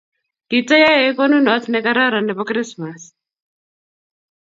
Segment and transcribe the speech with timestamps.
[0.49, 3.01] Kitayae konunot ne kararan nepo Krismas